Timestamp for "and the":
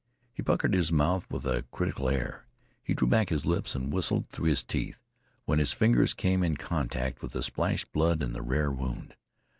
8.23-8.41